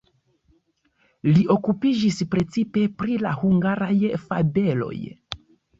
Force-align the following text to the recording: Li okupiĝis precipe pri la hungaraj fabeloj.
Li 1.27 1.43
okupiĝis 1.57 2.19
precipe 2.33 2.89
pri 3.03 3.21
la 3.27 3.37
hungaraj 3.45 3.95
fabeloj. 4.27 5.01